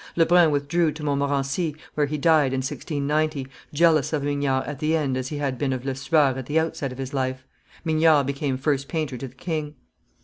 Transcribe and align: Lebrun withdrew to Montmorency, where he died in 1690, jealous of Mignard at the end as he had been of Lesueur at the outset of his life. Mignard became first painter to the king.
Lebrun 0.15 0.49
withdrew 0.49 0.91
to 0.93 1.03
Montmorency, 1.03 1.75
where 1.93 2.07
he 2.07 2.17
died 2.17 2.53
in 2.53 2.57
1690, 2.61 3.45
jealous 3.71 4.11
of 4.13 4.23
Mignard 4.23 4.65
at 4.65 4.79
the 4.79 4.95
end 4.95 5.15
as 5.15 5.27
he 5.27 5.37
had 5.37 5.59
been 5.59 5.71
of 5.73 5.85
Lesueur 5.85 6.33
at 6.39 6.47
the 6.47 6.59
outset 6.59 6.91
of 6.91 6.97
his 6.97 7.13
life. 7.13 7.45
Mignard 7.85 8.25
became 8.25 8.57
first 8.57 8.87
painter 8.87 9.15
to 9.19 9.27
the 9.27 9.35
king. 9.35 9.75